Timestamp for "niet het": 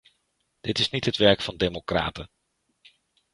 0.89-1.17